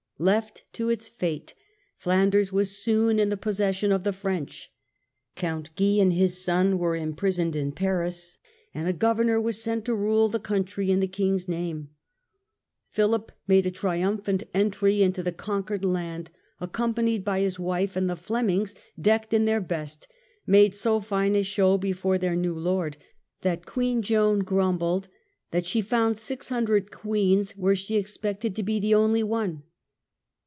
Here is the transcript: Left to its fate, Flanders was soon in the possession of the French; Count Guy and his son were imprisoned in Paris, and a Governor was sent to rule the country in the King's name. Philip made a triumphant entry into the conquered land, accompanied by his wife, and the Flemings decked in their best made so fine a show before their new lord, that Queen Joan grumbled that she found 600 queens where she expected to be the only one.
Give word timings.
Left 0.19 0.65
to 0.73 0.87
its 0.89 1.07
fate, 1.07 1.55
Flanders 1.97 2.53
was 2.53 2.77
soon 2.77 3.17
in 3.17 3.29
the 3.29 3.37
possession 3.37 3.91
of 3.91 4.03
the 4.03 4.13
French; 4.13 4.71
Count 5.35 5.75
Guy 5.75 5.97
and 5.97 6.13
his 6.13 6.39
son 6.45 6.77
were 6.77 6.95
imprisoned 6.95 7.55
in 7.55 7.71
Paris, 7.71 8.37
and 8.71 8.87
a 8.87 8.93
Governor 8.93 9.41
was 9.41 9.59
sent 9.63 9.83
to 9.85 9.95
rule 9.95 10.29
the 10.29 10.39
country 10.39 10.91
in 10.91 10.99
the 10.99 11.07
King's 11.07 11.47
name. 11.47 11.89
Philip 12.91 13.31
made 13.47 13.65
a 13.65 13.71
triumphant 13.71 14.43
entry 14.53 15.01
into 15.01 15.23
the 15.23 15.31
conquered 15.31 15.83
land, 15.83 16.29
accompanied 16.59 17.25
by 17.25 17.39
his 17.39 17.57
wife, 17.57 17.95
and 17.95 18.07
the 18.07 18.15
Flemings 18.15 18.75
decked 19.01 19.33
in 19.33 19.45
their 19.45 19.59
best 19.59 20.07
made 20.45 20.75
so 20.75 20.99
fine 20.99 21.35
a 21.35 21.41
show 21.41 21.79
before 21.79 22.19
their 22.19 22.35
new 22.35 22.53
lord, 22.53 22.95
that 23.41 23.65
Queen 23.65 24.03
Joan 24.03 24.41
grumbled 24.41 25.07
that 25.49 25.65
she 25.65 25.81
found 25.81 26.15
600 26.15 26.91
queens 26.91 27.53
where 27.57 27.75
she 27.75 27.95
expected 27.95 28.55
to 28.55 28.61
be 28.61 28.79
the 28.79 28.93
only 28.93 29.23
one. 29.23 29.63